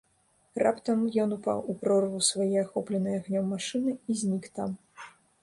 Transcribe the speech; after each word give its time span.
Раптам 0.67 1.03
ён 1.23 1.35
упаў 1.37 1.59
у 1.73 1.75
прорву 1.83 2.23
свае 2.29 2.49
ахопленай 2.65 3.15
агнём 3.21 3.45
машыны 3.57 3.91
і 4.09 4.19
знік 4.25 4.51
там. 4.59 4.69